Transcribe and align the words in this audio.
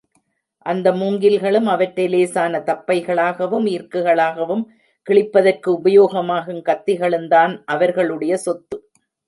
அந்த 0.65 0.87
மூங்கில் 0.93 1.37
களும் 1.39 1.67
அவற்றை 1.67 2.05
லேசான 2.07 2.59
தப்பைகளாகவும், 2.59 3.67
ஈர்க்குகளாகவும் 3.67 4.63
கிழிப்பதற்கு 5.07 5.69
உபயோகமாகும் 5.79 6.61
கத்திகளுந்தாம் 6.69 7.55
அவர்களுடைய 7.65 8.37
சொத்து. 8.37 8.77